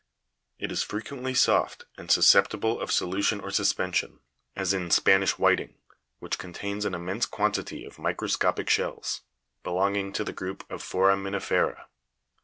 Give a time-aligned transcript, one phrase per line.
[0.57, 4.19] It is fre quently soft, and susceptible of solution or suspension,
[4.55, 5.75] as in Spa nish whiting,
[6.17, 9.21] which contains an immense quantity of microscopic shells,
[9.61, 11.85] belonging to the group of foraminifera.